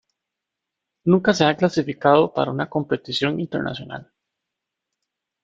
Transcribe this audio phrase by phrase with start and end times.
[1.03, 4.11] Nunca se ha clasificado para una competición internacional.